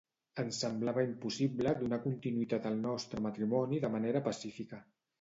[0.43, 4.87] Ens semblava impossible donar continuïtat al nostre matrimoni de manera pacífica.